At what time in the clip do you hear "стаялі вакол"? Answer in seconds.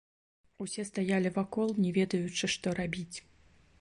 0.91-1.69